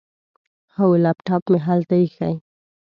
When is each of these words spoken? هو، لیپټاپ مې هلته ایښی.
هو، 0.75 0.87
لیپټاپ 1.03 1.43
مې 1.51 1.59
هلته 1.67 1.93
ایښی. 2.01 2.33